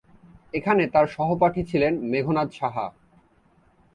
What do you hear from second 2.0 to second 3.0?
Meghnad Saha.